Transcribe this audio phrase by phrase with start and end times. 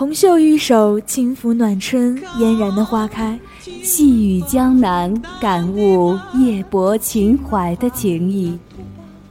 [0.00, 3.38] 红袖玉手，轻拂暖春嫣然的花开；
[3.82, 8.56] 细雨江南，感悟夜泊秦淮的情谊；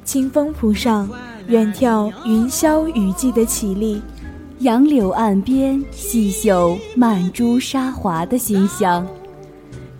[0.03, 1.09] 清风浦上，
[1.47, 3.99] 远眺云霄雨霁的绮丽；
[4.59, 9.03] 杨柳岸边，细嗅曼珠沙华的馨香；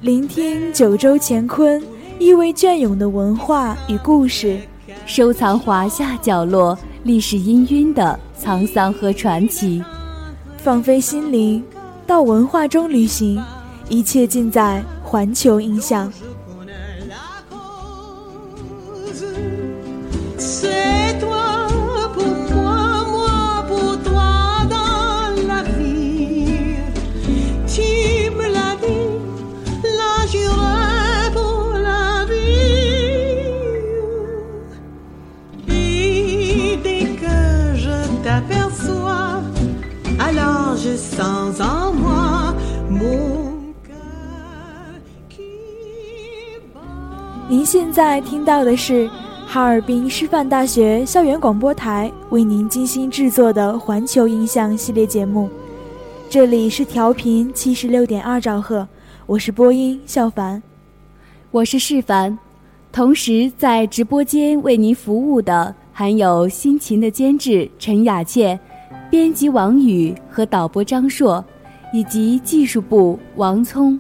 [0.02, 1.82] 聆听九州乾坤
[2.20, 4.60] 意味隽永的文化与故事；
[5.08, 9.84] 收藏华夏角落历史氤氲的沧桑和传奇。
[10.62, 11.64] 放飞心灵，
[12.06, 13.42] 到文化中旅行，
[13.88, 16.12] 一切尽在环球音像。
[47.72, 49.08] 现在听到的是
[49.46, 55.48] 哈尔滨师范大学校园广播台为您精心制作的环球音像系列节目，
[56.28, 58.88] 这里是调频七十六点二兆赫，
[59.28, 60.64] 我是播音笑凡，
[61.52, 62.36] 我是世凡，
[62.92, 68.60] 同时在直播间为您服务的还有辛勤的监制陈雅倩、
[69.12, 71.46] 编辑王宇和导播张硕，
[71.94, 74.00] 以及技术部王聪。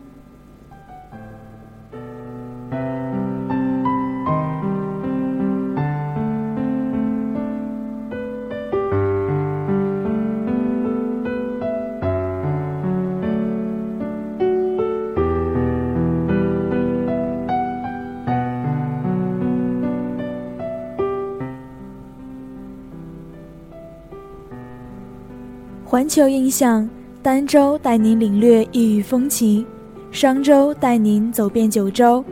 [25.99, 26.89] 环球印象，
[27.21, 29.65] 儋州带您领略异域风情，
[30.12, 32.24] 商周带您走遍九州。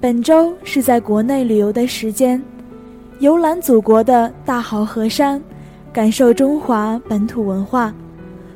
[0.00, 2.40] 本周是在国内旅游的时间，
[3.18, 5.42] 游览祖国的大好河山，
[5.92, 7.92] 感受中华本土文化。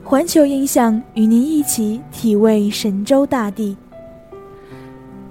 [0.05, 3.77] 环球印象与您一起体味神州大地。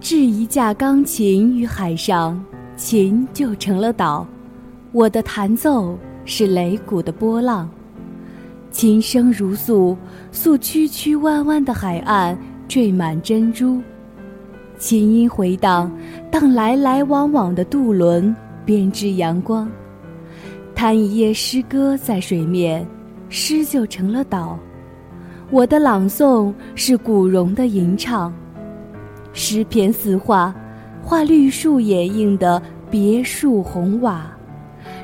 [0.01, 2.43] 置一架钢琴于海上，
[2.75, 4.27] 琴就成了岛。
[4.91, 7.69] 我的弹奏是擂鼓的波浪。
[8.77, 9.97] 琴声如诉，
[10.31, 12.37] 诉曲曲弯弯的海岸
[12.67, 13.81] 缀满珍珠；
[14.77, 15.91] 琴音回荡，
[16.29, 18.35] 荡来来往往的渡轮
[18.65, 19.67] 编织阳光。
[20.75, 22.87] 弹一页诗歌在水面，
[23.29, 24.59] 诗就成了岛。
[25.49, 28.31] 我的朗诵是古榕的吟唱，
[29.33, 30.53] 诗篇似画，
[31.01, 34.36] 画绿树掩映的别墅红瓦，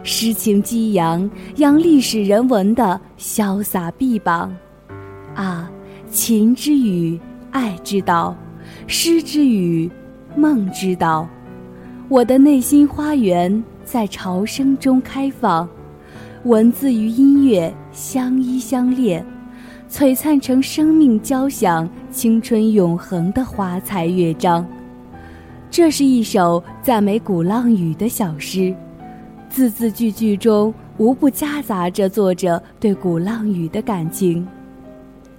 [0.04, 4.54] 诗情激扬，扬历史人文的潇洒臂膀。
[5.34, 5.72] 啊，
[6.12, 7.18] 情之语，
[7.52, 8.36] 爱之道，
[8.86, 9.90] 诗之语，
[10.36, 11.28] 梦之岛。
[12.10, 15.68] 我的内心花园在潮声中开放，
[16.44, 19.26] 文字与音乐相依相恋。
[19.90, 24.68] 璀璨成生命交响、青春永恒的华彩乐章。
[25.70, 28.76] 这是一首赞美鼓浪屿的小诗，
[29.54, 34.46] 字字句句中无不夹杂着作者对鼓浪屿的感情。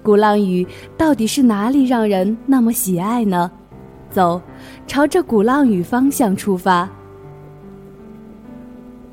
[0.05, 0.65] 鼓浪屿
[0.97, 3.51] 到底是哪里让人那么喜爱呢？
[4.13, 4.41] 走，
[4.87, 6.89] 朝着鼓浪屿方向出发。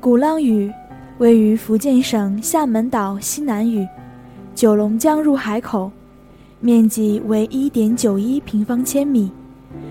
[0.00, 0.70] 鼓浪屿
[1.18, 3.84] 位于福建省厦门岛西南隅。
[4.54, 5.90] 九龙江入海口，
[6.60, 9.32] 面积为一点九一平方千米，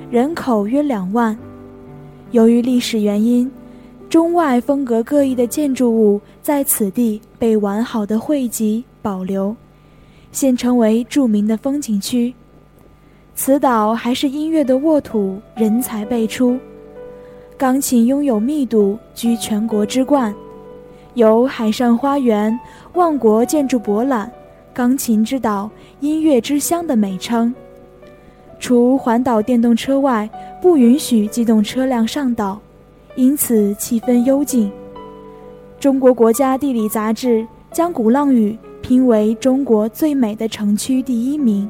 [0.10, 1.38] 人口约两万。
[2.30, 3.52] 由于历史原因，
[4.12, 9.56] 中外风格各异的建筑物在此地被完好的汇集保留，
[10.34, 12.34] 现成为著名的风景区。
[13.36, 16.60] 此岛还是音乐的沃土，人才辈出，
[17.58, 20.36] 钢琴拥有密度，居全国之冠，
[21.14, 22.60] 有“海上花园
[22.96, 24.30] ”“万国建筑博览”。
[24.76, 25.70] 钢琴之岛、
[26.02, 27.56] 音乐之乡的美称。
[28.60, 30.30] 除环岛电动车外，
[30.62, 32.60] 不允许机动车辆上岛，
[33.16, 34.72] 因此气氛幽静。
[35.80, 41.70] 中国国家地理杂志将鼓浪屿评为中国最美的城区第一名。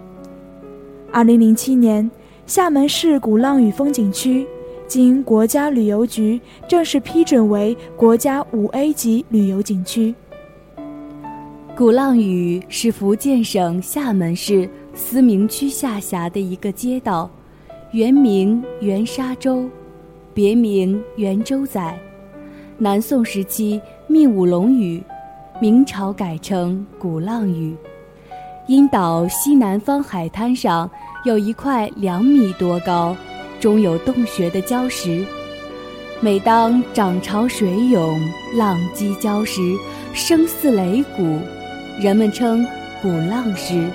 [1.12, 2.10] 二零零七年，
[2.46, 4.46] 厦门市鼓浪屿风景区
[4.88, 10.14] 经国家旅游局正式批准为国家五 A 级旅游景区。
[11.76, 17.30] 鼓浪屿是福建省厦门市思明区下辖的一个街道，
[17.92, 19.70] 原名元沙洲，
[20.34, 22.00] 别名元洲仔。
[22.78, 25.02] 南宋时期命武龙屿，
[25.60, 27.76] 明朝改称鼓浪屿。
[28.68, 30.90] 因岛西南方海滩上
[31.26, 33.16] 有一块两米多高、
[33.60, 35.26] 中有洞穴的礁石，
[36.20, 38.20] 每当涨潮水涌、
[38.56, 39.62] 浪击礁石，
[40.14, 41.40] 声似擂鼓。
[42.00, 42.66] 人们称
[43.02, 43.88] 鼓浪屿，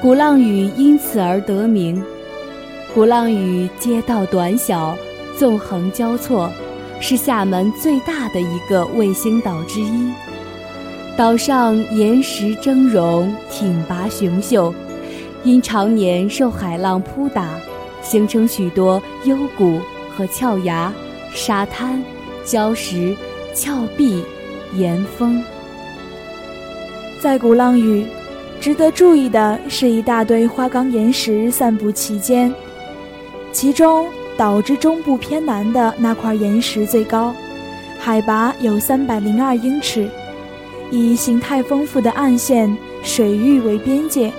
[0.00, 2.02] 鼓浪屿因此而得名。
[2.94, 4.96] 鼓浪屿街道短小，
[5.40, 6.52] 纵横交错，
[7.00, 10.12] 是厦门最大的一个卫星岛之一。
[11.16, 14.74] 岛上岩石峥嵘，挺拔雄秀，
[15.42, 17.58] 因常年受海浪扑打，
[18.02, 19.80] 形成许多幽谷
[20.14, 20.92] 和峭崖、
[21.32, 22.04] 沙滩、
[22.44, 23.16] 礁石、
[23.54, 24.22] 峭壁、
[24.74, 25.42] 岩峰。
[27.18, 28.04] 在鼓浪屿，
[28.60, 32.54] 值得注意的是一大堆花岗岩石散布其间，
[33.52, 34.06] 其中
[34.40, 37.34] 岛之中部偏南的那块岩石最高，
[37.98, 40.08] 海拔有三百零二英尺，
[40.90, 44.32] 以形态丰富的暗线、水域为边界，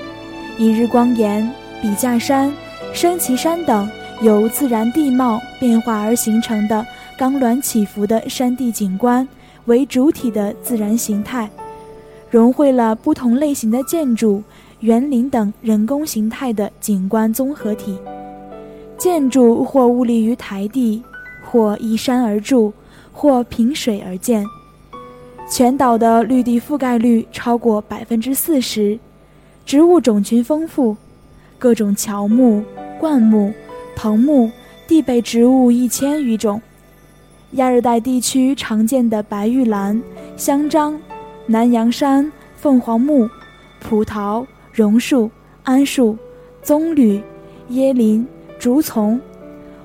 [0.57, 1.47] 以日光岩、
[1.83, 2.51] 笔架山、
[2.91, 3.87] 升旗山等
[4.23, 6.83] 由自然地貌变化而形成的
[7.15, 9.27] 冈峦起伏的山地景观
[9.65, 11.47] 为主体的自然形态。
[12.27, 14.41] 融汇了不同类型的建筑、
[14.79, 17.99] 园林等人工形态的景观综合体。
[19.01, 21.01] 建筑或兀立于台地，
[21.43, 22.71] 或依山而筑，
[23.11, 24.45] 或凭水而建。
[25.49, 28.99] 全岛的绿地覆盖率超过百分之四十，
[29.65, 30.95] 植物种群丰富，
[31.57, 32.63] 各种乔木、
[32.99, 33.51] 灌木、
[33.95, 34.51] 藤木、
[34.87, 36.61] 地被植物一千余种。
[37.53, 39.99] 亚热带地区常见的白玉兰、
[40.37, 40.95] 香樟。
[41.47, 43.27] 南洋山、凤凰木、
[43.79, 45.29] 葡萄、榕树、
[45.65, 46.15] 桉树、
[46.61, 47.19] 棕榈、
[47.71, 48.25] 椰林、
[48.61, 49.19] 竹丛，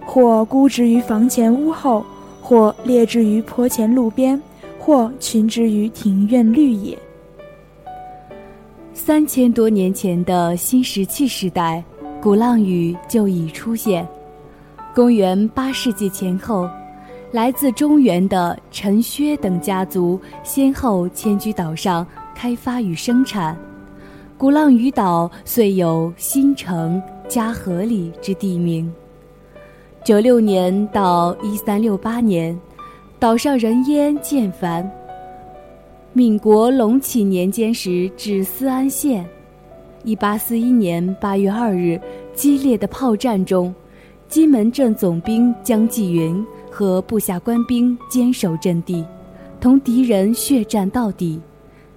[0.05, 2.05] 或孤植于房前屋后，
[2.43, 4.39] 或列置于坡前路边，
[4.79, 6.97] 或群植于庭院绿野。
[8.93, 11.83] 三千多年前的新石器时代，
[12.21, 14.07] 鼓浪屿就已出现。
[14.95, 16.69] 公元八世纪前后。
[17.33, 23.57] 来自中原的陈薛等家族先后迁居岛上，开发与生产。
[24.39, 28.93] 鼓浪屿岛遂有新城、嘉禾里之地名。
[30.05, 32.59] 九六年到一三六八年，
[33.19, 34.89] 岛上人烟渐繁。
[36.13, 39.27] 闽国隆起年间时至思安县。
[40.05, 42.01] 一八四一年八月二日，
[42.33, 43.75] 激烈的炮战中，
[44.29, 46.45] 金门镇总兵江继云。
[46.69, 49.03] 和部下官兵坚守阵地，
[49.59, 51.41] 同敌人血战到底，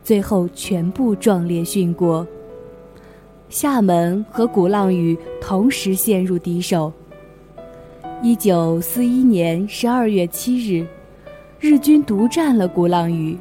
[0.02, 2.26] 最后全部壮烈殉国。
[3.50, 6.94] 厦门和鼓浪屿同时陷入敌手，
[8.22, 10.86] 一九四一年十二月七日，
[11.60, 13.36] 日军独占了鼓浪屿，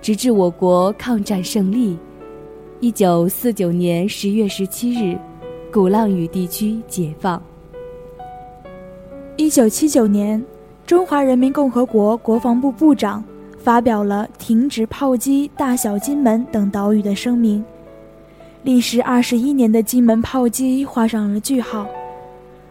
[0.00, 1.98] 直至我国抗战胜利。
[2.78, 5.18] 一九四九年十月十七日，
[5.72, 7.42] 鼓浪屿地区解放。
[9.36, 10.40] 一九七九年，
[10.86, 13.24] 中华人民共和国国防部部长
[13.58, 17.64] 发表了停止炮击大小金门等岛屿的声明。
[18.64, 21.86] 历时二十一年的金门炮击画上了句号。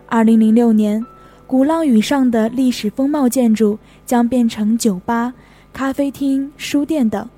[0.08, 1.06] 二零零六年，
[1.46, 5.32] 鼓浪屿上的历史风貌建筑将变成酒吧、
[5.72, 7.30] 咖啡厅、书店等。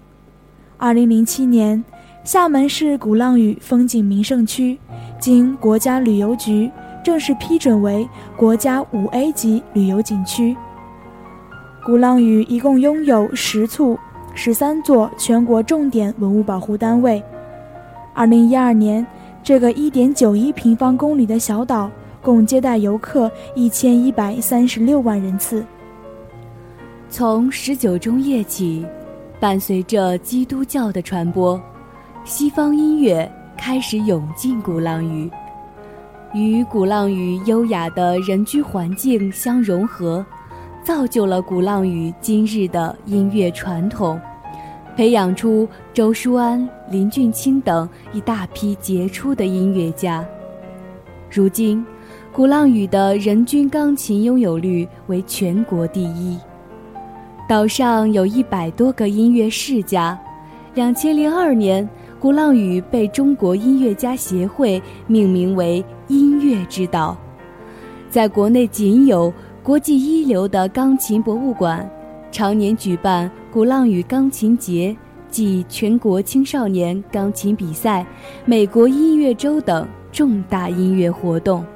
[0.77, 1.83] 二零零七年，
[2.23, 4.79] 厦门市鼓浪屿风景名胜区
[5.19, 6.71] 经国家旅游局
[7.03, 8.07] 正式批准为
[8.37, 10.55] 国家五 A 级旅游景区。
[11.83, 13.99] 鼓浪屿一共拥有十处、
[14.33, 17.21] 十三座全国重点文物保护单位。
[18.15, 19.05] 二零一二年，
[19.43, 21.91] 这个一点九一平方公里的小岛
[22.21, 25.65] 共接待游客一千一百三十六万人次。
[27.09, 28.85] 从十九中叶起，
[29.37, 31.61] 伴随着基督教的传播，
[32.23, 35.29] 西方音乐开始涌进鼓浪屿，
[36.33, 40.25] 与鼓浪屿优雅的人居环境相融合，
[40.85, 44.17] 造就了鼓浪屿今日的音乐传统。
[44.95, 50.25] 培养出周舒安、林俊卿等一大批杰出的音乐家。
[51.31, 51.83] 如今，
[52.31, 56.37] 鼓浪屿的人均钢琴拥有率为全国第一。
[57.47, 60.19] 岛上有一百多个音乐世家。
[60.73, 61.87] 两千零二年，
[62.19, 67.17] 鼓浪屿被中国音乐家协会命名为“音乐之岛”。
[68.09, 71.89] 在国内仅有国际一流的钢琴博物馆。
[72.31, 74.93] 常年举办鼓浪屿钢琴节
[75.35, 78.05] 暨全国青少年钢琴比赛、
[78.45, 81.74] 美国音乐周等重大音乐活动。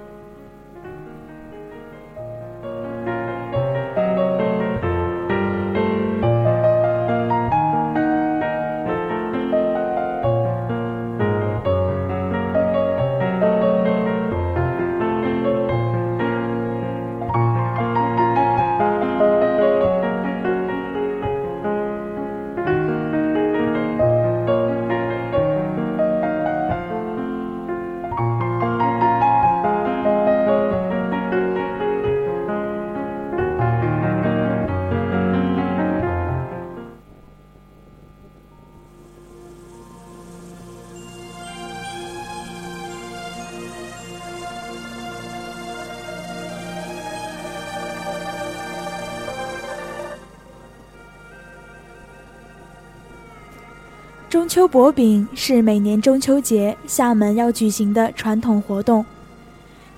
[54.49, 59.05] 秋薄饼是每年中秋节厦门要举行的传统活动。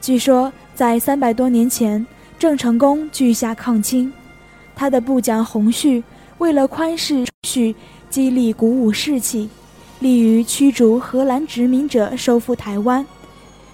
[0.01, 2.05] 据说，在三百多年前，
[2.37, 4.11] 郑成功拒下抗清，
[4.75, 6.03] 他的部将洪绪
[6.39, 7.73] 为了宽释蓄，
[8.09, 9.49] 激励鼓舞士气，
[10.01, 13.05] 利于驱逐荷兰殖民者收复台湾，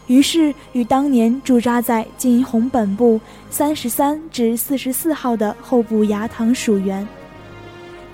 [0.05, 3.19] 于是与当年驻扎在今红本部
[3.49, 7.07] 三十三至四十四号的候补牙堂属员。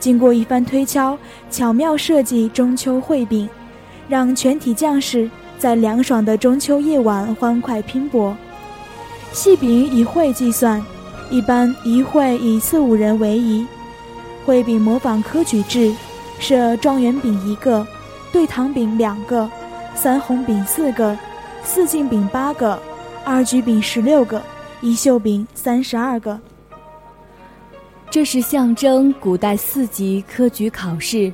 [0.04, 1.18] 经过一番推敲，
[1.50, 3.48] 巧妙设计中秋烩饼，
[4.10, 8.36] 让全体将士在凉爽的中秋夜晚欢快拼搏。
[9.32, 10.84] 细饼以会计算，
[11.30, 13.66] 一般一会以四五人为宜。
[14.46, 15.96] 烩饼模仿科举制，
[16.38, 17.88] 设状元饼一个，
[18.30, 19.50] 对堂饼两个，
[19.96, 21.18] 三红饼四个，
[21.64, 22.78] 四进饼八个，
[23.24, 24.42] 二举饼十六个，
[24.82, 26.38] 一绣饼三十二个。
[28.14, 31.34] 这是象征古代四级科举考试，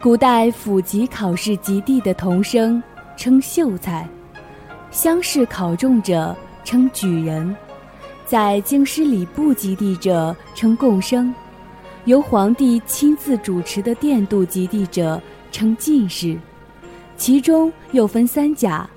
[0.00, 2.82] 古代府级考试及第的童生
[3.16, 4.04] 称秀才，
[4.90, 7.54] 乡试考中者称举人，
[8.24, 11.32] 在京师礼部及第者称贡生，
[12.04, 16.36] 由皇帝亲自主持的殿度及第者称进士，
[17.16, 18.90] 其中又分三甲，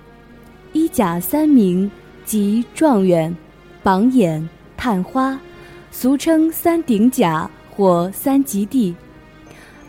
[0.73, 1.91] 一甲三名
[2.25, 3.37] 即状元、
[3.83, 5.39] 榜眼、探花。
[6.01, 8.95] 俗称三顶甲或三及第，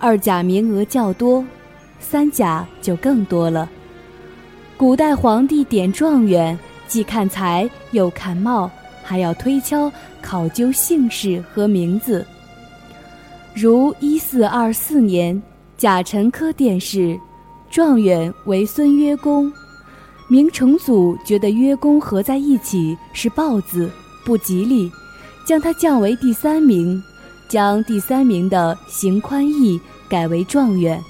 [0.00, 1.44] 二甲名额较多，
[2.00, 3.70] 三甲就更多了。
[4.76, 8.68] 古代皇帝点状元，既看才又看貌，
[9.04, 9.88] 还要推敲
[10.20, 12.26] 考究姓氏和名字。
[13.54, 15.40] 如一四二四年，
[15.76, 17.16] 甲辰科殿试，
[17.70, 19.48] 状元为孙曰公，
[20.28, 23.88] 明成祖觉得曰公合在一起是豹子，
[24.24, 24.90] 不吉利。
[25.50, 27.02] 将他降为第三名，
[27.48, 31.02] 将第三名的邢宽义改为状元。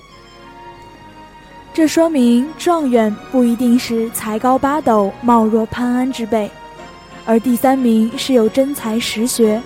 [1.75, 6.51] 这说明状元不一定是才高八斗、貌若潘安之辈，
[7.27, 9.61] 而第三名是有真才实学，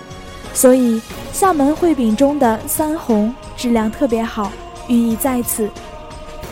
[0.53, 1.01] 所以
[1.31, 4.51] 厦门绘饼中的三红质量特别好，
[4.89, 5.69] 寓意在此。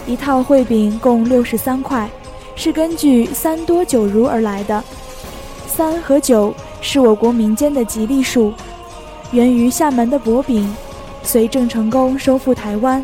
[0.08, 2.10] 一套绘饼共六十三块，
[2.56, 4.82] 是根据三多九如而来的。
[5.68, 8.54] 三和九是我国民间的吉利数，
[9.32, 10.72] 源于厦门的薄饼。
[11.24, 13.04] 随郑成功收复台湾，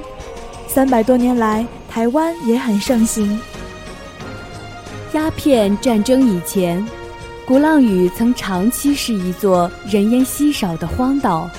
[0.68, 3.40] 三百多年来，台湾也很盛行。
[5.14, 6.86] 鸦片战争以前。
[7.48, 11.50] 鼓浪屿曾长期是一座人烟稀少的荒岛，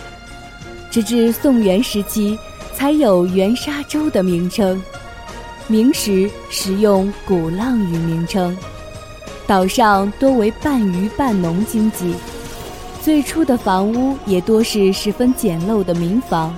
[0.89, 2.39] 直至宋元时期
[2.73, 4.81] 才有元沙洲的名称。
[5.67, 8.57] 明时使用鼓浪屿名称。
[9.51, 12.15] 岛上多为半渔半农经济，
[13.03, 16.55] 最初的房屋也多是十分简陋的民房。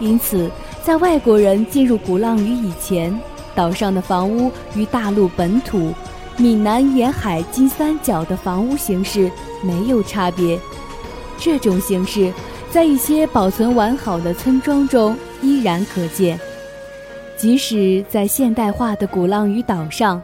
[0.00, 0.50] 因此，
[0.82, 3.16] 在外国人进入鼓浪屿以前，
[3.54, 5.92] 岛上的房屋与大陆本土。
[6.36, 9.30] 闽南沿海金三角的房屋形式
[9.62, 10.58] 没有差别，
[11.38, 12.32] 这种形式
[12.72, 16.36] 在一些保存完好的村庄中依然可见。
[17.36, 20.20] 即使在现代化的鼓浪屿岛上，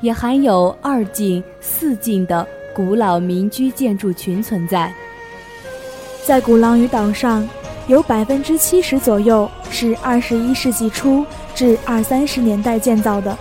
[0.00, 4.92] 也含有二进四进的古老民居建筑群存在。
[6.24, 7.48] 在鼓浪屿岛上，
[7.86, 13.36] 有百分之七十左右是二十一世纪初至二三十年代建造的。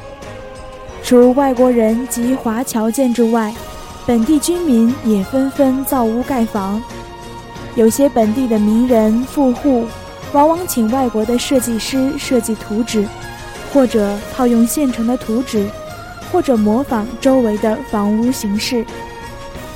[1.04, 3.54] 除外国人及华侨建筑外，
[4.06, 6.82] 本地居民也纷纷造屋盖房。
[7.76, 9.86] 有些本地的名人富户，
[10.34, 13.06] 往往请外国的设计师设计图纸，
[13.72, 15.70] 或者套用现成的图纸，
[16.32, 18.86] 或者模仿周围的房屋形式。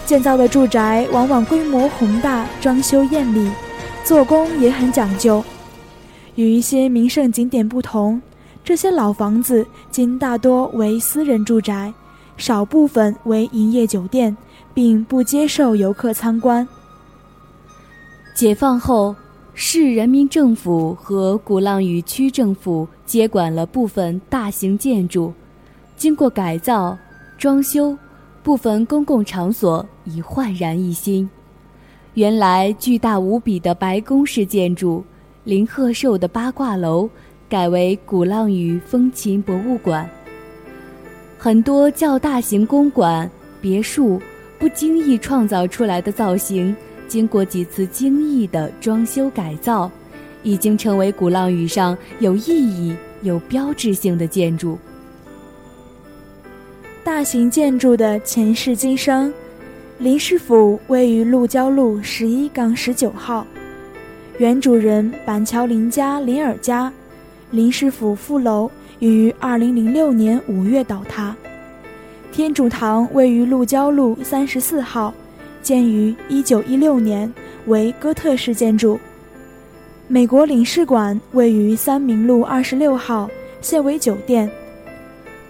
[0.05, 3.49] 建造的住宅往往规模宏大，装修艳丽，
[4.03, 5.43] 做工也很讲究。
[6.35, 8.21] 与一些名胜景点不同。
[8.65, 11.93] 这些老房子今大多为私人住宅，
[12.37, 14.35] 少部分为营业酒店，
[14.73, 16.67] 并不接受游客参观。
[18.33, 19.15] 解放后，
[19.53, 25.33] 市人民政府和鼓浪屿区政府接管了部分大型建筑，
[25.95, 26.97] 经过改造、
[27.37, 27.97] 装修，
[28.41, 31.29] 部分公共场所已焕然一新。
[32.13, 35.03] 原来巨大无比的白宫式建筑，
[35.43, 37.09] 林鹤寿的八卦楼。
[37.49, 40.09] 改为鼓浪屿风情博物馆。
[41.37, 43.29] 很多较大型公馆、
[43.61, 44.19] 别墅
[44.57, 46.75] 不经意创造出来的造型，
[47.07, 49.91] 经过几次精益的装修改造，
[50.41, 54.79] 已经成为鼓浪屿上有意义、有标志性的建筑。
[57.03, 59.31] 大型建筑的前世今生，
[59.97, 63.45] 林氏府位于鹿郊路十一杠十九号，
[64.37, 66.91] 原主人板桥林家林尔家。
[67.51, 71.35] 林氏府副楼已于二零零六年五月倒塌。
[72.31, 75.13] 天主堂位于鹿郊路三十四号，
[75.61, 77.31] 建于一九一六年，
[77.65, 78.97] 为哥特式建筑。
[80.07, 84.49] 美国领事馆位于三明路二十六号，现为酒店。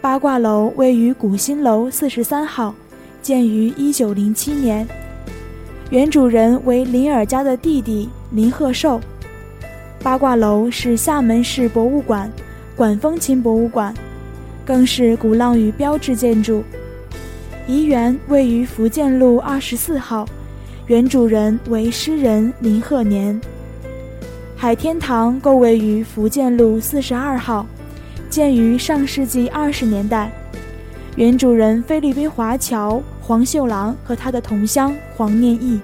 [0.04, 2.76] 八卦楼位于古新楼四十三号，
[3.22, 4.86] 建于一九零七年，
[5.92, 9.00] 原主人为林尔家的弟弟林鹤寿。
[10.02, 12.30] 八卦楼是厦门市博物馆
[12.76, 13.94] 管风琴博物馆，
[14.66, 16.62] 更是鼓浪屿标志建筑。
[17.66, 20.28] 怡园位于福建路二十四号，
[20.88, 23.40] 原主人为诗人林鹤年。
[24.58, 27.66] 海天堂构位于福建路四十二号，
[28.34, 30.32] 建于上世纪二十年代，
[31.18, 35.80] 原主人菲律宾华侨黄秀郎和他的同乡黄念义。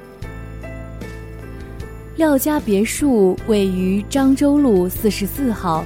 [2.16, 5.86] 廖家别墅位于漳州路四十四号，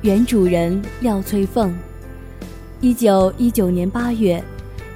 [0.00, 1.70] 原主人廖翠凤。
[2.80, 4.42] 一九一九年八月，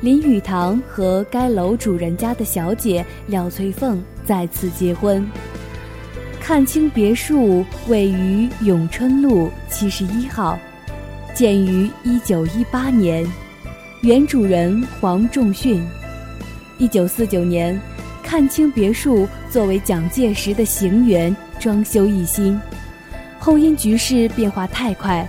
[0.01, 5.23] 林语堂和该楼主人家的小姐廖翠凤再次结婚。
[6.40, 10.59] 看清别墅位于永春路七十一号，
[11.35, 13.27] 建于一九一八年，
[14.03, 15.85] 原主人黄仲训。
[16.79, 17.79] 一九四九年。
[18.27, 22.59] 看清别墅作为蒋介石的行辕，装修一新，
[23.38, 25.29] 后因局势变化太快，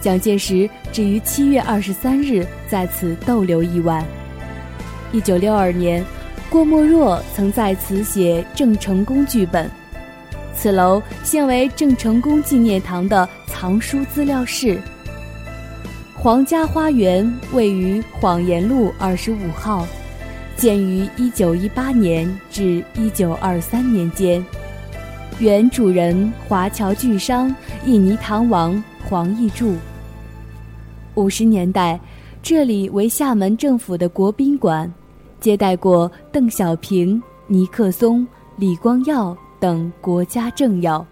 [0.00, 4.04] 蒋介石只于七月二十三日在此逗留一晚。
[5.12, 6.04] 一九六二年，
[6.50, 9.70] 郭沫若曾在此写郑成功剧本。
[10.52, 14.78] 此楼现为郑成功纪念堂的藏书资料室。
[16.22, 19.84] 皇家花园位于晃岩路二十五号。
[20.54, 24.44] 建于一九一八年至一九二三年间，
[25.40, 27.52] 原主人华侨巨商
[27.86, 29.74] 印尼唐王黄义柱。
[31.16, 31.98] 五十年代，
[32.40, 34.88] 这里为厦门政府的国宾馆，
[35.40, 41.04] 接待过邓小平、尼克松、李光耀等国家政要。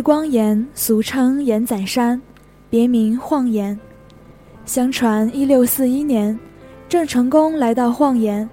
[0.00, 2.18] 日光岩俗称岩仔山，
[2.70, 3.78] 别名晃岩。
[4.64, 6.40] 相传一六四一年，
[6.88, 8.48] 郑成功来到晃岩，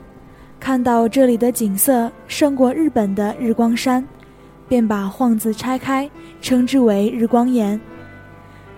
[0.59, 4.05] 看到这里的景色胜过日本的日光山，
[4.67, 7.79] 便把“晃”字拆开，称之为日光岩。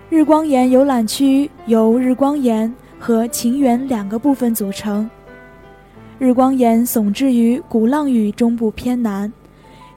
[0.07, 5.09] 日光岩游览区由日光岩和晴园两个部分组成。
[6.19, 9.33] 日光岩耸峙于鼓浪屿中部偏南，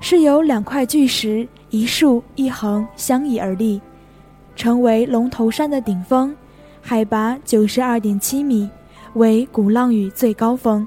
[0.00, 1.46] 是由两块巨石。
[1.72, 3.80] 一竖一横相倚而立，
[4.54, 6.37] 成为龙头山的顶峰，
[6.82, 8.68] 海拔九十二点七米，
[9.14, 10.87] 为鼓浪屿最高峰。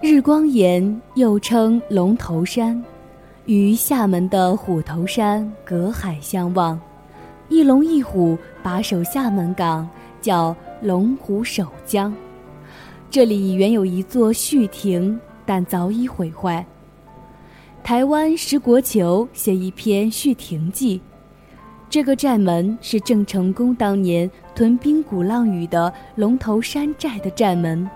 [0.00, 2.82] 日光岩又称龙头山，
[3.44, 6.80] 与厦门的虎头山隔海相望，
[7.50, 9.86] 一龙一虎把守厦门港，
[10.22, 12.10] 叫龙虎守江。
[13.10, 16.64] 这里原有一座叙亭，但早已毁坏。
[17.82, 20.98] 台湾石国球写一篇《续亭记》，
[21.88, 27.88] 这个寨门是郑成功当年屯兵鼓浪屿的龙头山寨的寨门，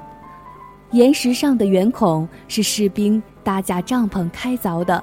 [0.91, 5.03] 岩石上的圆孔是士兵搭架帐篷开凿的。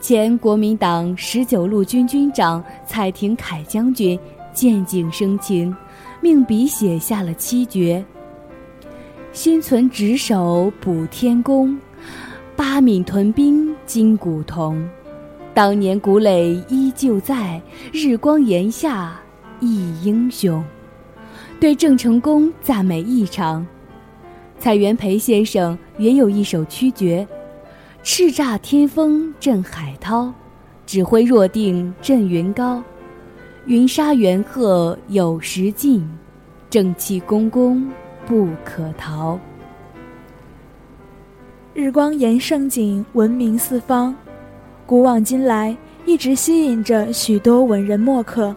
[0.00, 4.16] 前国民党十九路军军长蔡廷锴将军
[4.52, 5.74] 见景生情，
[6.20, 8.04] 命笔写下了七绝：
[9.32, 11.76] 心存职守补天功。
[12.58, 14.84] 八闽屯兵金鼓铜，
[15.54, 19.16] 当年古垒依旧在，日光岩下
[19.60, 20.60] 忆英雄。
[21.60, 23.64] 对郑成功赞美异常。
[24.58, 27.24] 蔡元培先生原有一首曲绝：
[28.02, 30.34] 叱咤天风震海涛，
[30.84, 32.82] 指挥若定震云高。
[33.66, 36.04] 云沙远鹤有时尽，
[36.68, 37.88] 正气公公
[38.26, 39.38] 不可逃。
[41.78, 44.12] 日光岩胜景闻名四方，
[44.84, 48.52] 古往今来一直吸引着许多文人墨客。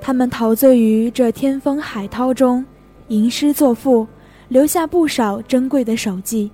[0.00, 2.64] 他们陶醉于这天风海涛中，
[3.08, 4.06] 吟诗作赋，
[4.48, 6.50] 留下不少珍贵的手迹。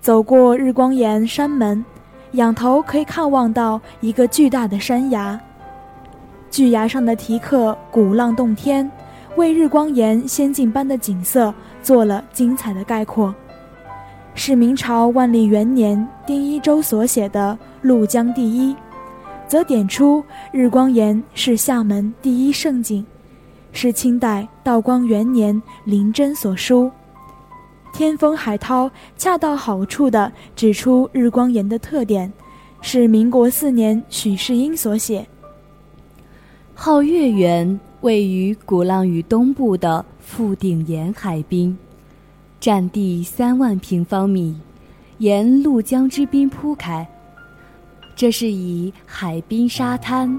[0.00, 1.84] 走过日光岩山门，
[2.32, 5.38] 仰头可以看望到一个巨大的山崖，
[6.50, 8.90] 巨崖上的题刻“鼓浪洞天”，
[9.38, 13.32] 为日光岩仙境般的景色做了精彩的概括。
[14.38, 18.72] 是明朝万历元年丁一周所写的《鹭江第一》，
[19.48, 23.04] 则点出日光岩是厦门第一胜景，
[23.72, 26.88] 是清代道光元年林真所书。
[27.92, 32.32] 天风海涛恰到好处地指出日光岩的特点，
[32.80, 35.26] 是民国四年许世英所写。
[36.76, 41.76] 皓月园位于鼓浪屿东部的富顶岩海滨。
[42.60, 44.58] 占地三万平方米，
[45.18, 47.06] 沿鹭江之滨铺开。
[48.16, 50.38] 这是以海滨沙滩、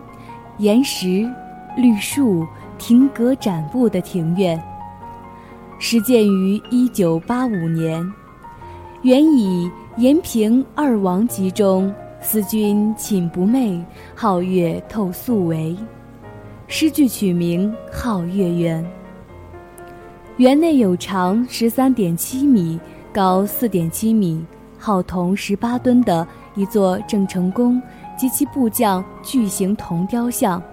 [0.58, 1.26] 岩石、
[1.78, 2.46] 绿树、
[2.78, 4.62] 亭阁展布的庭院。
[5.80, 8.06] 始建于一九八五年，
[9.02, 13.82] 原以“延平二王集中，思君寝不寐，
[14.18, 15.74] 皓月透素为”
[16.68, 18.86] 诗句取名“皓月园”。
[20.40, 22.80] 园内有长十三点七米、
[23.12, 24.42] 高四点七米、
[24.78, 26.26] 号铜十八吨的
[26.56, 27.82] 一座郑成功
[28.18, 30.64] 及其部将巨型铜雕像。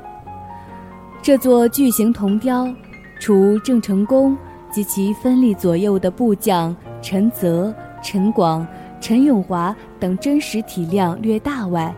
[1.21, 2.73] 这座巨型铜雕，
[3.19, 4.39] 除郑成功
[4.71, 8.65] 及其分立左右的部将陈泽、陈广、
[9.01, 11.93] 陈永华等真实体量略大外，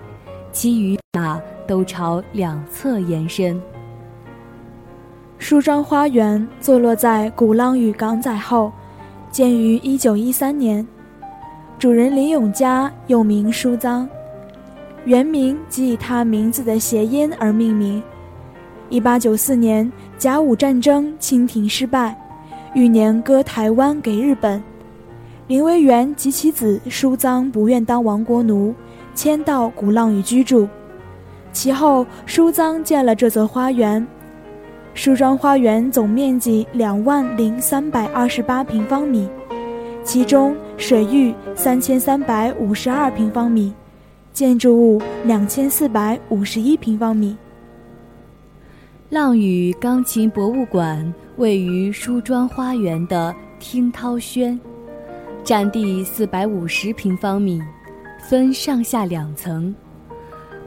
[0.53, 3.61] 其余马都朝两侧延伸。
[5.38, 8.72] 梳妆花园坐落在鼓浪屿港仔后，
[9.31, 10.87] 建于一九一三年，
[11.79, 14.07] 主人林永嘉又名梳脏，
[15.05, 18.03] 原名即以他名字的谐音而命名。
[18.90, 22.18] 一八九四年甲午战争清廷失败，
[22.74, 24.61] 翌年割台湾给日本，
[25.46, 28.74] 林维源及其子梳脏不愿当亡国奴，
[29.14, 30.68] 迁到鼓浪屿居住。
[31.53, 34.05] 其后梳脏建了这座花园。
[34.99, 39.29] 梳妆花园总面积两万零三百二十八平方米，
[40.03, 43.73] 其中水域三千三百五十二平方米，
[44.33, 47.37] 建筑物两千四百五十一平方米。
[49.09, 54.59] 浪屿钢琴博物馆位于梳妆花园的听涛轩，
[55.45, 57.63] 占地四百五十平方米，
[58.21, 59.73] 分上下两层。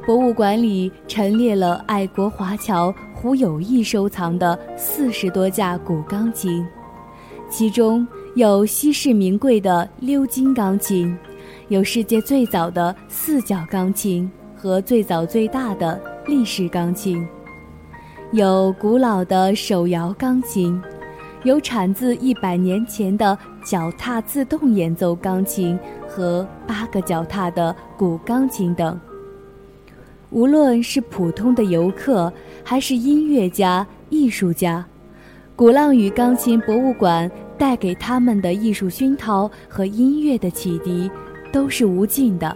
[0.05, 6.65] 博物馆里陈列了爱国华侨胡友义收藏的四十多架古钢琴，
[7.47, 11.15] 其中有稀世名贵的鎏金钢琴，
[11.67, 17.23] 有世界最早的四角钢琴和最早最大的立式钢琴。
[18.31, 20.81] 有古老的手摇钢琴，
[21.43, 28.99] 有产自一百年前的脚踏自动演奏钢琴和八个脚踏的古钢琴等。
[30.31, 32.31] 无论是普通的游客，
[32.63, 34.83] 还是音乐家、艺术家，
[35.57, 41.11] 鼓浪屿钢琴博物馆带给他们的艺术熏陶和音乐的启迪，
[41.51, 42.55] 都是无尽的。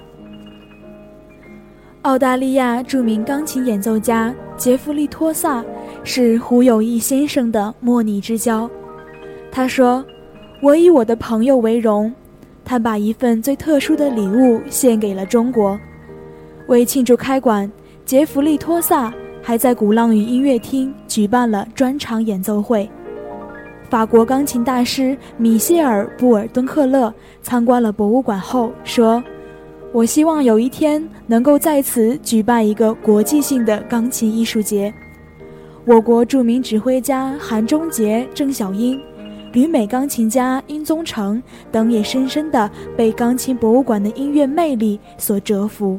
[2.03, 5.63] 澳大利亚著名钢琴演奏家杰弗利·托萨
[6.03, 8.69] 是胡友义先生的莫逆之交。
[9.51, 10.05] 他说
[10.61, 12.13] ：“我以我的朋友为荣，
[12.63, 15.77] 他把一份最特殊的礼物献给了中国。
[16.67, 17.71] 为庆祝开馆，
[18.05, 22.89] 杰弗利·托萨还在鼓浪屿音乐厅举办了专场演奏会。
[23.89, 29.23] 法国钢琴大师米歇尔·布尔敦克勒参观了博物馆后说。”
[29.93, 34.93] 我希望有一天能够在此举办一个国际性的钢琴艺术节。
[35.85, 38.99] 我国著名指挥家韩中杰、郑小英，
[39.53, 45.97] 旅美钢琴家殷宗成等也深深地被钢琴博物馆的音乐魅力所折服。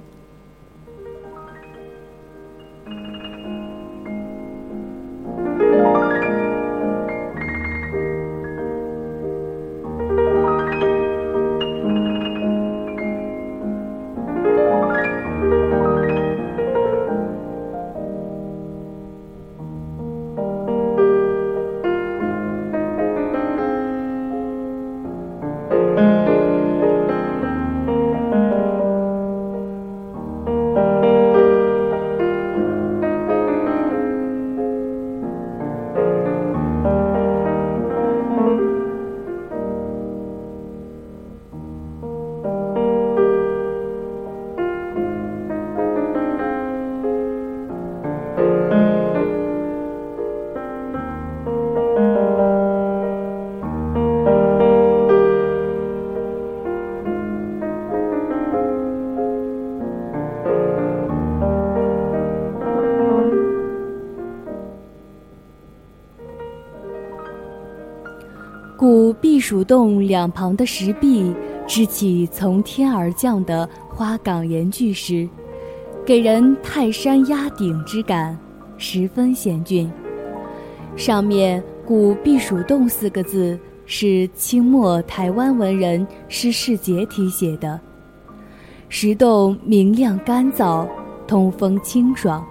[69.20, 71.34] 避暑洞两旁的石壁
[71.66, 75.28] 支起从天而降的花岗岩巨石，
[76.04, 78.38] 给人泰山压顶之感，
[78.76, 79.90] 十分险峻。
[80.96, 87.80] 上面“古避暑洞”四个字是清末台湾文人施世杰题写的。
[88.88, 90.86] 石洞明亮干燥，
[91.26, 92.46] 通风清爽。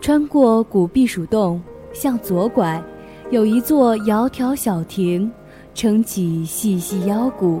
[0.00, 1.62] 穿过古避暑洞，
[1.92, 2.82] 向左拐，
[3.30, 5.30] 有一座窈窕小亭。
[5.76, 7.60] 撑起细细腰鼓，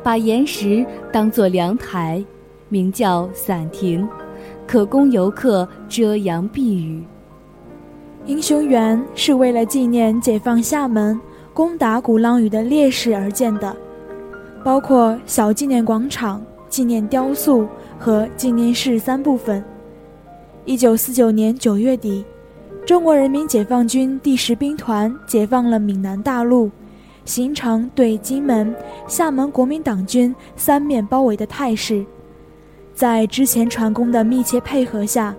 [0.00, 2.24] 把岩石当作凉台，
[2.68, 4.08] 名叫伞亭，
[4.64, 7.02] 可供游客遮阳避雨。
[8.26, 11.20] 英雄园是为了纪念解放厦门、
[11.52, 13.76] 攻打鼓浪屿的烈士而建的，
[14.62, 17.66] 包括小纪念广场、纪念雕塑
[17.98, 19.62] 和纪念室三部分。
[20.64, 22.24] 一九四九年九月底，
[22.86, 26.70] 中国人民解放军第十兵团解放了闽南大陆。
[27.24, 28.74] 形成对金门、
[29.06, 32.04] 厦门国民党军三面包围的态势，
[32.94, 35.34] 在之前船工的密切配合下，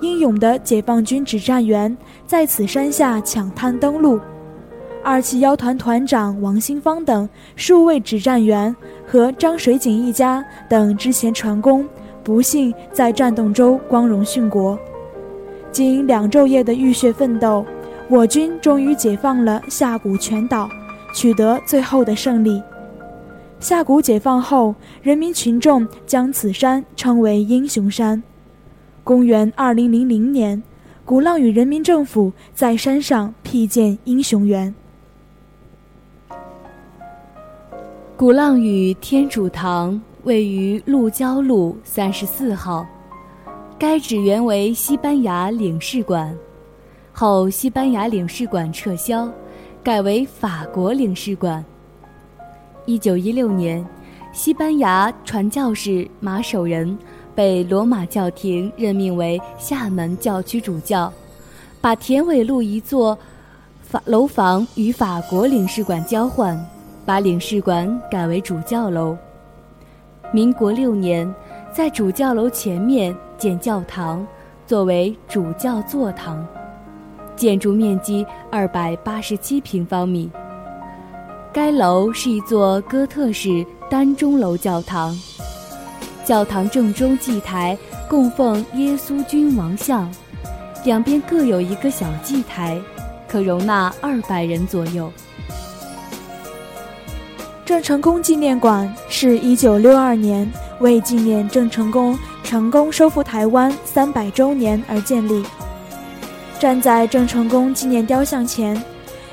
[0.00, 4.20] 英勇的解放军指战员在此山下抢滩登陆，
[5.02, 8.74] 二七幺团团长王新芳等数位指战员
[9.06, 11.86] 和张水井一家等之前船工，
[12.22, 14.78] 不幸在战斗中光荣殉国。
[15.72, 17.66] 经两昼夜的浴血奋斗，
[18.08, 20.68] 我军终于解放了下谷全岛，
[21.14, 22.62] 取得最后的胜利。
[23.60, 28.22] 下谷解放后，人民群众将此山称为英雄山。
[29.02, 30.62] 公元二零零零年，
[31.04, 34.74] 鼓浪屿人民政府在山上辟建英雄园。
[38.16, 42.86] 鼓浪屿天主堂位于鹿郊路三十四号，
[43.78, 46.36] 该址原为西班牙领事馆，
[47.12, 49.30] 后西班牙领事馆撤销，
[49.84, 51.62] 改为法国领事馆。
[52.86, 53.86] 一九一六年，
[54.32, 56.96] 西班牙传教士马守仁
[57.34, 61.12] 被罗马教廷任命为厦门教区主教，
[61.82, 63.16] 把田尾路一座
[63.82, 66.58] 法楼房与法国领事馆交换，
[67.04, 69.14] 把领事馆改为主教楼。
[70.32, 71.30] 民国六年，
[71.74, 74.26] 在主教楼前面建教堂，
[74.66, 76.42] 作为主教座堂，
[77.36, 80.30] 建筑面积二百八十七平方米。
[81.52, 85.16] 该楼是一座哥特式单钟楼教堂，
[86.24, 90.10] 教堂正中祭台供奉耶稣君王像，
[90.84, 92.80] 两边各有一个小祭台，
[93.28, 95.10] 可容纳二百人左右。
[97.64, 105.42] 郑成功纪念馆是一九六二年为纪念郑成功成功收复台湾三百周年而建立。
[106.64, 108.82] 站在郑成功纪念雕像前。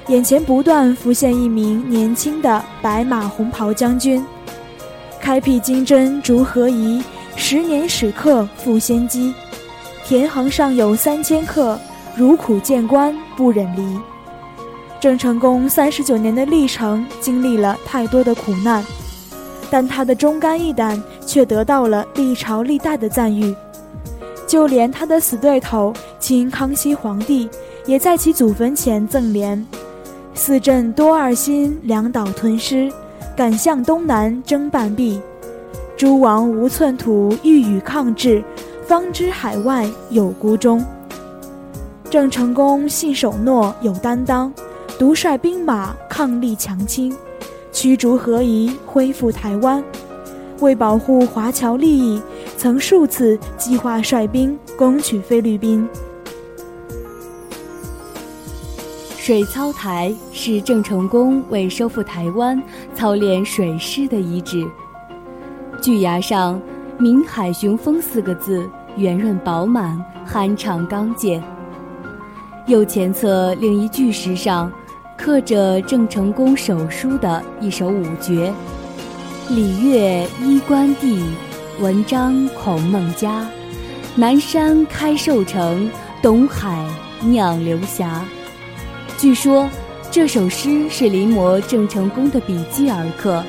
[0.08, 4.22] 眼前不断浮现一名年轻的白马红袍将军，
[5.17, 7.02] 开辟金针逐河夷，
[7.38, 9.34] 十年始刻复先机。
[10.04, 11.80] 田横上有三千客，
[12.17, 13.98] 如苦见官不忍离。
[15.00, 18.84] 郑成功三十九年的历程经历了太多的苦难，
[19.70, 23.56] 但他的忠肝义胆却得到了历朝历代的赞誉，
[24.52, 27.50] 就连他的死对头清康熙皇帝
[27.86, 29.66] 也在其祖坟前赠联。
[30.34, 32.92] 四镇多二心，两岛屯师，
[33.34, 35.22] 敢向东南争半壁。
[35.96, 38.44] 诸王无寸土，欲与抗制，
[38.86, 40.84] 方知海外有孤忠。
[42.10, 44.54] 郑成功信守诺，有担当，
[45.00, 47.16] 独率兵马抗力强清，
[47.72, 49.82] 驱逐合夷，恢复台湾。
[50.60, 52.22] 为保护华侨利益，
[52.62, 55.89] 曾数次计划率兵攻取菲律宾。
[59.17, 62.62] 水操台是郑成功为收复台湾
[62.93, 64.63] 操练水师的遗址。
[65.82, 66.62] 巨崖上
[67.02, 70.00] “明海雄风”四个字圆润饱满、
[70.32, 71.41] 酣畅刚健。
[72.67, 74.71] 右前侧另一巨石上，
[75.17, 78.54] 刻着郑成功手书的一首五绝
[79.50, 81.24] ：“礼乐衣冠地，
[81.82, 83.46] 文章孔孟家。
[84.15, 85.89] 南山开寿城，
[86.22, 86.88] 东海
[87.22, 88.24] 酿流霞。”
[89.17, 89.67] 据说
[90.12, 93.44] 这首诗是临摹郑成功的笔迹而刻，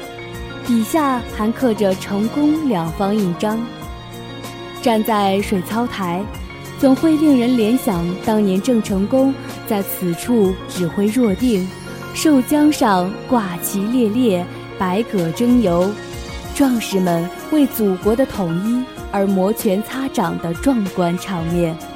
[0.66, 3.60] 底下还刻着“成功”两方印章。
[4.80, 6.24] 站在水操台，
[6.78, 9.34] 总会令人联想当年郑成功
[9.68, 11.68] 在此处指挥若定，
[12.14, 14.46] 寿江上挂旗猎猎，
[14.78, 15.90] 百舸争游，
[16.54, 21.91] 壮士们为祖国的统一而摩拳擦掌的壮观场面。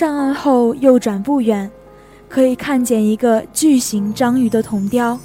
[0.00, 1.70] 上岸后，右转不远，
[2.26, 5.18] 可以看见一个巨型章鱼的铜雕，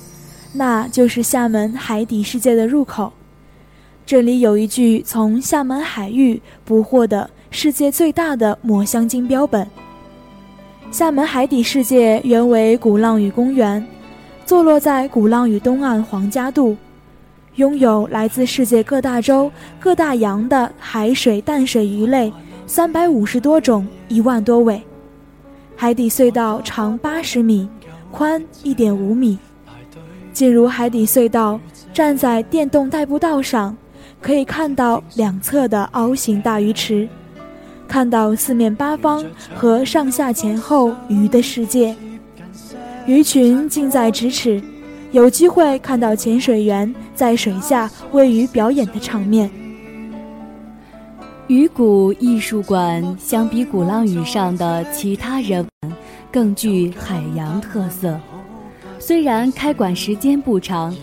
[0.51, 3.13] 那就是厦门海底世界的入口。
[4.05, 9.65] 这里有一具从厦门海域捕获的世界最大的抹香鲸标本。
[10.91, 13.81] 厦门海底世界原为鼓浪屿公园，
[14.45, 16.75] 坐落在鼓浪屿东岸黄家渡，
[17.55, 19.49] 拥有来自世界各大洲、
[19.79, 22.29] 各大洋的海水淡水鱼类
[22.67, 24.81] 三百五十多种，一万多尾。
[25.75, 27.69] 海底隧道长八十米，
[28.11, 29.37] 宽一点五米。
[30.33, 31.59] 进入海底隧道，
[31.93, 33.75] 站在电动代步道上，
[34.19, 37.07] 可以看到两侧的凹形大鱼池。
[37.87, 41.95] 看到四面八方和上下前后鱼的世界，
[43.05, 44.59] 鱼群近在咫尺，
[45.11, 49.49] 有机会看到潜水员在水下为鱼表演的场面。
[51.47, 55.63] 鱼骨艺术馆相比鼓浪屿上的其他人，
[56.31, 58.19] 更具海洋特色。
[58.97, 60.95] 虽然开馆时间不长，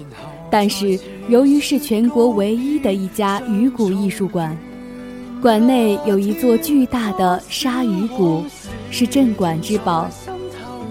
[0.51, 4.57] 但是由于是全国唯一的一家鱼骨艺术馆。
[5.41, 8.43] 馆内有一座巨大的鲨鱼骨，
[8.91, 10.09] 是镇馆之宝。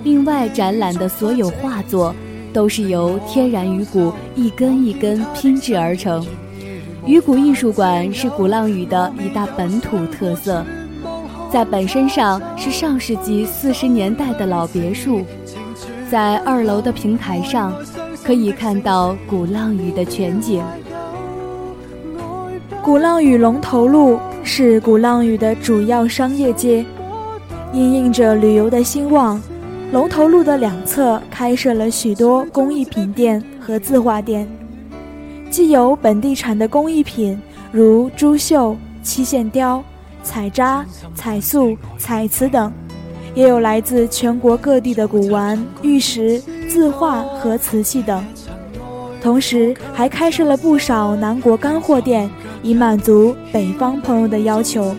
[0.06, 2.16] 另外展览的所有画作，
[2.54, 6.26] 都是由天然鱼骨一根一根拼制而成。
[7.06, 10.64] 鱼骨艺术馆是鼓浪屿的一大本土特色，
[11.52, 15.22] 在本身上是上世纪四十年代的老别墅。
[16.10, 17.74] 在二楼的平台上，
[18.24, 20.64] 可以看到鼓浪屿的全景。
[22.84, 24.20] 鼓浪屿龙头路。
[24.44, 26.84] 是鼓浪屿的主要商业街，
[27.72, 29.40] 因应着旅游的兴旺，
[29.92, 34.50] 龙头路的两侧开设了许多工艺品店和字画店，
[35.52, 37.40] 既有本地产的工艺品，
[37.72, 39.84] 如珠绣、漆线雕、
[40.24, 40.84] 彩扎、
[41.14, 42.74] 彩塑、彩瓷等，
[43.36, 48.26] 也有来自全国各地的古玩、玉石、字画和瓷器等，
[49.22, 52.28] 同时还开设了不少南国干货店。
[52.64, 54.96] 以满足北方朋友的要求。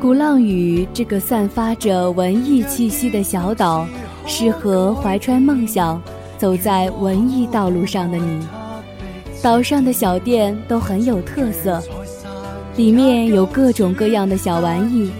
[0.00, 3.84] 鼓浪屿这个散发着文艺气息的小岛，
[4.24, 6.00] 适合怀揣梦想、
[6.38, 8.46] 走在文艺道路上的你。
[9.44, 11.78] 岛上的小店都很有特色，
[12.76, 15.10] 里面有各种各样的小玩意，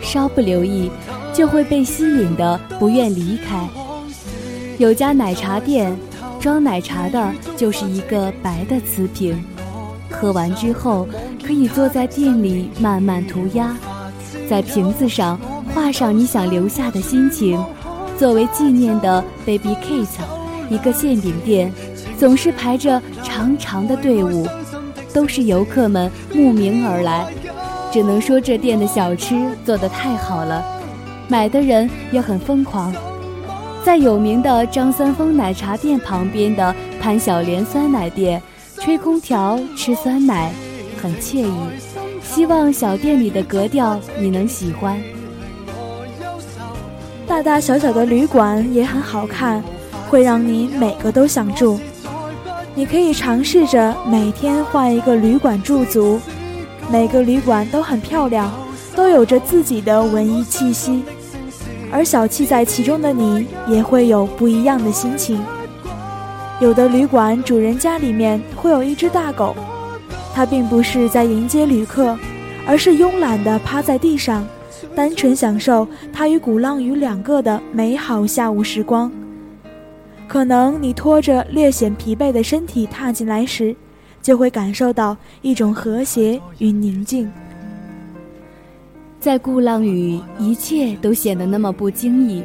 [0.00, 0.90] 稍不留意
[1.34, 3.68] 就会被吸引的不愿离开。
[4.78, 5.94] 有家奶茶店，
[6.40, 9.38] 装奶茶的就是一个白的瓷瓶。
[10.10, 11.06] 喝完之后，
[11.46, 13.76] 可以坐在店里慢慢涂鸦，
[14.48, 15.38] 在瓶子上
[15.74, 17.62] 画上你想留下的心情，
[18.18, 20.24] 作为纪念的 Baby Kate，
[20.70, 21.70] 一个馅饼店，
[22.24, 24.48] 总是排着长长的队伍，
[25.12, 27.26] 都是游客们慕名而来。
[27.92, 30.64] 只能说这店的小吃做得太好了，
[31.28, 32.94] 买的人也很疯狂。
[33.84, 38.40] 在有名的张三丰奶茶店旁边的潘小莲酸奶店。
[38.80, 40.50] 吹空调吃酸奶，
[41.02, 41.54] 很惬意。
[42.22, 44.98] 希望小店里的格调你能喜欢。
[47.26, 49.62] 大大小小的旅馆也很好看，
[50.08, 51.78] 会让你每个都想住。
[52.76, 56.20] 你可以尝试着每天换一个旅馆驻足，
[56.90, 58.52] 每个旅馆都很漂亮，
[58.96, 61.04] 都有着自己的文艺气息。
[61.92, 65.40] 而小憩在其中的你，也会有不一样的心情。
[66.60, 69.54] 有的旅馆主人家里面会有一只大狗，
[70.34, 72.18] 它并不是在迎接旅客，
[72.66, 74.44] 而是慵懒地趴在地上，
[74.96, 79.10] 单纯享受它与鼓浪屿两个的美好下午时光。
[80.26, 83.74] 可能你拖着略显疲惫的身体踏进来时，
[84.22, 87.30] 就会感受到一种和谐与宁静。
[89.20, 92.42] 在鼓浪屿，一切都显得那么不经意。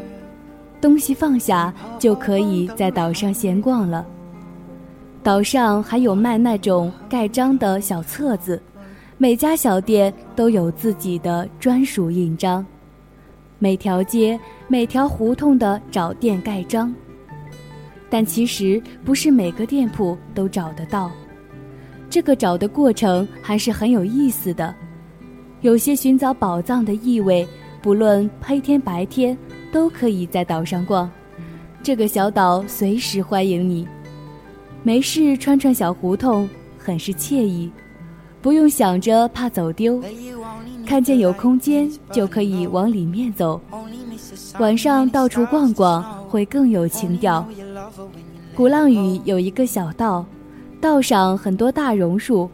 [0.80, 4.06] 东西放下，就可以在岛上闲逛了。
[5.22, 8.62] 岛上还有卖那种盖章的小册子，
[9.18, 12.66] 每家小店都有自己的专属印章。
[13.58, 16.96] 每条街、每条胡同的找店盖章，
[18.10, 21.12] 但其实不是每个店铺都找得到。
[22.10, 24.74] 这个找的过程还是很有意思的，
[25.62, 27.48] 有些寻找宝藏的意味，
[27.82, 29.38] 不论黑天白天。
[29.72, 31.08] 都可以在岛上逛，
[31.84, 33.88] 这个小岛随时欢迎你。
[34.82, 37.72] 没事串串小胡同，很是惬意，
[38.42, 40.02] 不用想着怕走丢，
[40.88, 43.62] 看见有空间就可以往里面走。
[44.58, 47.48] 晚上到处逛逛会更有情调。
[48.60, 50.26] 鼓浪屿有一个小道，
[50.82, 52.52] 道上很多大榕树，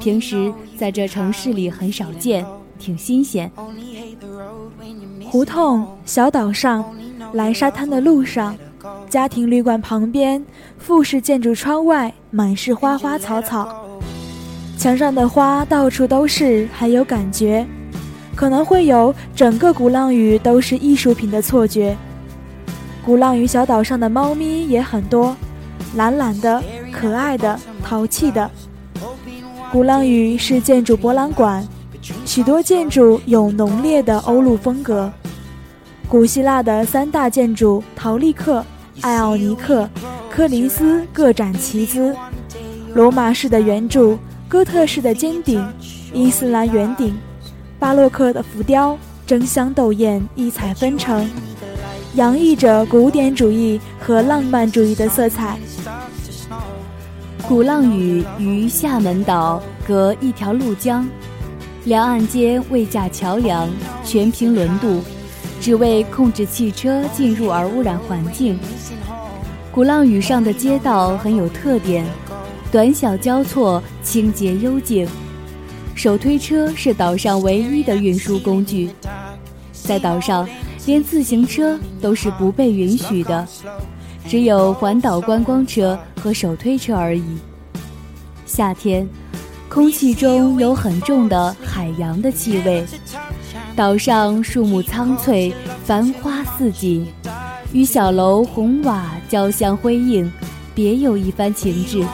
[0.00, 2.44] 平时在这城市里很少见，
[2.76, 3.48] 挺新鲜。
[5.24, 6.84] 胡同、小岛上、
[7.34, 8.56] 来沙滩的路上、
[9.08, 10.44] 家庭旅馆旁边、
[10.76, 13.86] 复式建筑窗外，满是花花草草。
[14.76, 17.64] 墙上的花到处都是，很有感觉，
[18.34, 21.96] 可能会有整个鼓浪屿都是艺术品的错觉。
[23.04, 25.36] 鼓浪屿小岛上的猫咪也很多，
[25.96, 28.50] 懒懒的、可爱的、淘气的。
[29.72, 31.66] 鼓浪屿是建筑博览馆，
[32.24, 35.12] 许多建筑有浓烈的欧陆风格。
[36.08, 38.64] 古希腊的三大建筑陶丽克、
[39.00, 39.88] 艾奥尼克、
[40.30, 42.14] 柯林斯各展奇姿，
[42.94, 44.18] 罗马式的圆柱。
[44.46, 45.66] 哥特式的尖顶，
[46.12, 47.18] 伊斯兰圆顶，
[47.78, 51.28] 巴洛克的浮雕，争相斗艳，异彩纷呈，
[52.14, 55.58] 洋溢着古典主义和浪漫主义的色彩。
[57.48, 61.08] 鼓浪屿与厦门岛隔一条鹭江，
[61.84, 63.68] 两岸间未架桥梁，
[64.04, 65.02] 全凭轮渡，
[65.60, 68.58] 只为控制汽车进入而污染环境。
[69.72, 72.06] 鼓浪屿上的街道很有特点。
[72.70, 75.06] 短小交错，清洁幽静。
[75.96, 78.90] 手推车是岛上唯一的运输工具，
[79.72, 80.48] 在岛上
[80.86, 83.46] 连自行车都是不被允许的，
[84.28, 87.24] 只有环岛观光车和手推车而已。
[88.44, 89.08] 夏天，
[89.68, 92.84] 空气中有很重的海洋的气味。
[93.74, 95.52] 岛上树木苍翠，
[95.84, 97.06] 繁花似锦，
[97.72, 100.30] 与小楼红瓦交相辉映，
[100.74, 102.04] 别有一番情致。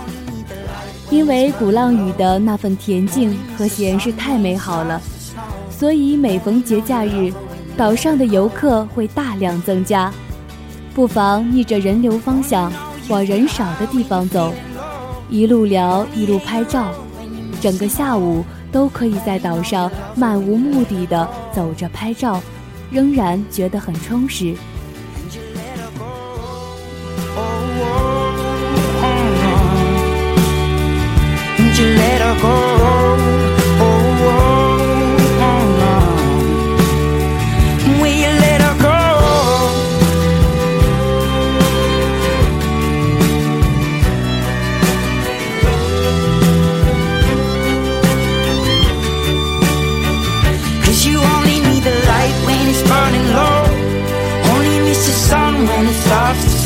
[1.10, 5.02] 因为鼓浪屿的那份恬静和闲适太美好了，
[5.68, 7.32] 所以每逢节假日，
[7.80, 10.12] 岛上的游客会大量增加。
[10.92, 12.70] 不妨逆着人流方向
[13.08, 14.52] 往人少的地方走，
[15.30, 16.92] 一路聊一路拍照，
[17.58, 22.38] 整个下午都可以在岛上漫无目的的走着拍照，
[22.90, 24.54] 仍然觉得很充实。
[31.80, 32.89] let her go?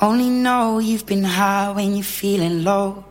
[0.00, 3.04] Only know you've been high when you're feeling low.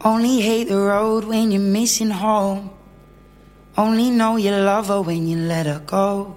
[0.00, 2.70] Only hate the road when you're missing home.
[3.76, 6.36] Only know you love her when you let her go.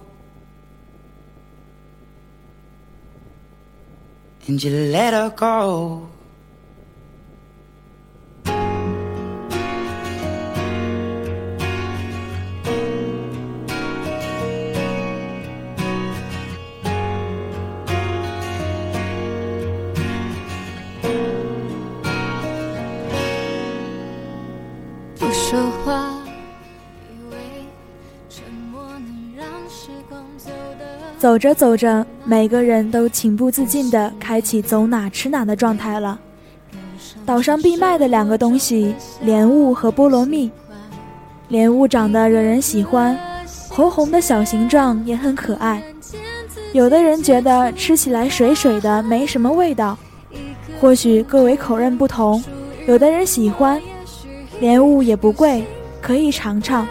[4.46, 6.08] And you let her go.
[31.26, 36.16] 走着走着，每个人都情不自禁地开启走哪吃哪的状态了。
[37.24, 40.48] 岛上必卖的两个东西：莲雾和菠萝蜜。
[41.48, 43.18] 莲雾长得惹人喜欢，
[43.68, 45.82] 红红的小形状也很可爱。
[46.72, 49.98] 有的人觉得吃起来水水的，没什么味道。
[50.80, 52.40] 或许各位口味不同，
[52.86, 53.82] 有的人喜欢。
[54.60, 55.64] 莲雾也不贵，
[56.00, 56.86] 可以尝尝。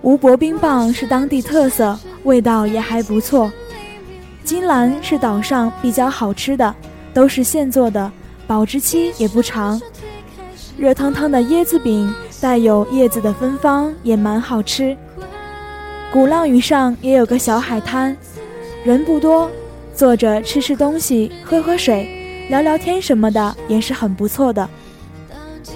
[0.00, 1.94] 吴伯冰棒是当地特色。
[2.24, 3.50] 味道也还不错，
[4.44, 6.74] 金兰是岛上比较好吃的，
[7.12, 8.10] 都是现做的，
[8.46, 9.80] 保质期也不长。
[10.78, 14.96] 热腾腾的椰子饼带有叶子的芬芳，也蛮好吃。
[16.12, 18.16] 鼓浪屿上也有个小海滩，
[18.84, 19.50] 人不多，
[19.94, 24.68] 坐着吃吃东西，喝喝水，聊聊天什么的也是很不错的。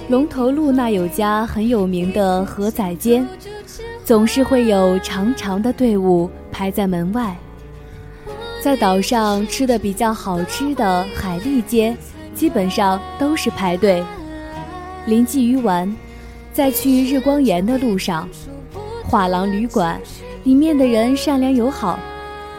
[0.09, 3.26] 龙头路那有家很有名的河仔煎。
[4.07, 7.36] 总是会有长长的队伍排在门外。
[8.62, 11.96] 在岛上吃的比较好吃的海蛎煎，
[12.32, 14.00] 基本上都是排队。
[15.07, 15.92] 临济鱼丸，
[16.52, 18.28] 在去日光岩的路上，
[19.02, 20.00] 画廊旅馆，
[20.44, 21.98] 里面的人善良友好。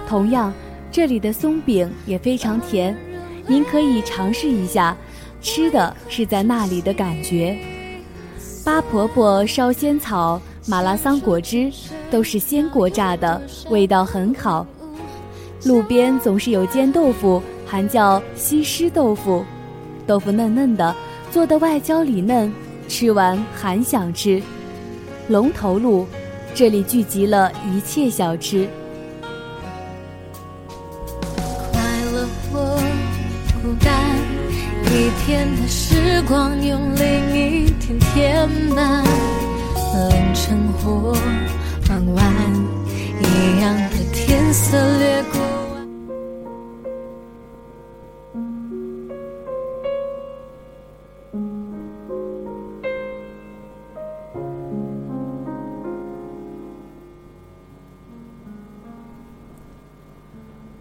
[0.05, 0.53] 同样，
[0.91, 2.93] 这里的松饼也非常甜，
[3.47, 4.97] 您可以尝试一下，
[5.41, 7.57] 吃的是在那里的感觉。
[8.65, 11.72] 八婆婆烧仙草、马拉桑果汁，
[12.11, 14.68] 都是鲜果榨的，味道很好。
[15.63, 19.45] 路边总是有煎豆腐，还叫西施豆腐，
[20.05, 20.93] 豆腐嫩嫩的，
[21.32, 22.51] 做的外焦里嫩，
[22.89, 24.43] 吃完还想吃。
[25.30, 26.05] 龙头路，
[26.53, 28.68] 这里聚集了一切小吃。
[31.72, 31.82] 快
[32.13, 32.59] 乐或
[33.63, 33.93] 孤单
[34.84, 39.03] 一天的时光用另一天填满，
[39.93, 41.13] 凌晨或
[41.88, 42.25] 傍晚，
[43.19, 45.41] 一样的天色掠过。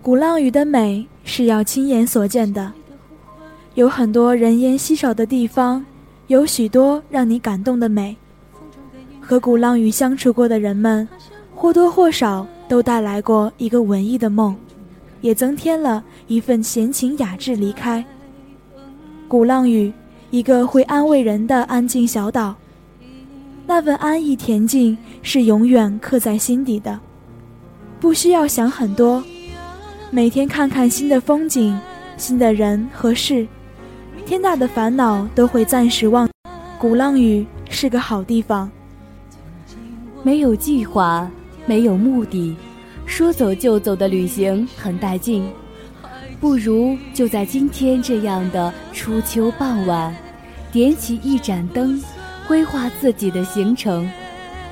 [0.03, 2.73] 鼓浪屿的美是要亲眼所见的。
[3.75, 5.85] 有很多人烟稀少的地方，
[6.29, 8.17] 有许多让你感动的美。
[9.29, 11.07] 和鼓浪屿相处过的人们，
[11.53, 14.55] 或多或少都带来过一个文艺的梦，
[15.21, 17.57] 也增添了一份闲情雅致。
[17.57, 18.05] 离开
[19.27, 19.93] 鼓浪屿，
[20.31, 22.55] 一个会安慰人的安静小岛，
[23.67, 26.97] 那份安逸恬静是永远刻在心底的，
[27.99, 29.21] 不需要想很多，
[30.13, 31.77] 每天看看新的风景、
[32.17, 33.45] 新的人和事。
[34.25, 36.29] 天大的烦恼都会暂时忘，
[36.79, 38.71] 鼓浪屿是个好地方。
[40.23, 41.31] 没有计划，
[41.67, 42.57] 没有目的，
[43.07, 45.49] 说走就走的旅行很带劲。
[46.41, 50.15] 不如就在今天这样的初秋傍晚，
[50.73, 52.03] 点起一盏灯，
[52.47, 54.11] 规划自己的行程，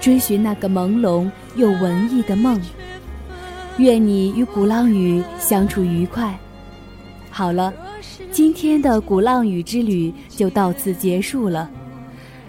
[0.00, 2.60] 追寻那个朦胧又文艺的梦。
[3.78, 6.38] 愿你与鼓浪屿相处愉快。
[7.30, 7.72] 好了。
[8.30, 11.70] 今天的鼓浪屿之旅就到此结束了，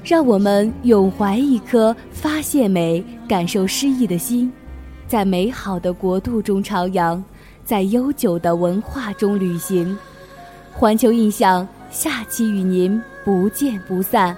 [0.06, 4.52] 让我们永怀一颗发现美、感受诗意的心，
[5.08, 7.20] 在美好的国度中徜徉，
[7.66, 9.98] 在悠久的文化中旅行。
[10.72, 14.38] 环球印象，下期与您不见不散。